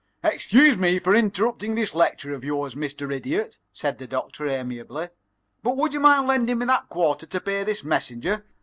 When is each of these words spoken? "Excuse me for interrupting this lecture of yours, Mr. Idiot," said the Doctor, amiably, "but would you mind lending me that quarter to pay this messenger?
"Excuse 0.23 0.79
me 0.79 0.97
for 0.97 1.13
interrupting 1.13 1.75
this 1.75 1.93
lecture 1.93 2.33
of 2.33 2.43
yours, 2.43 2.73
Mr. 2.73 3.13
Idiot," 3.13 3.59
said 3.71 3.99
the 3.99 4.07
Doctor, 4.07 4.47
amiably, 4.47 5.09
"but 5.61 5.77
would 5.77 5.93
you 5.93 5.99
mind 5.99 6.25
lending 6.25 6.57
me 6.57 6.65
that 6.65 6.89
quarter 6.89 7.27
to 7.27 7.39
pay 7.39 7.63
this 7.63 7.83
messenger? 7.83 8.43